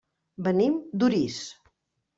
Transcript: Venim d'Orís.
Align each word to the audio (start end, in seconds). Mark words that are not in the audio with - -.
Venim 0.47 0.81
d'Orís. 1.03 1.39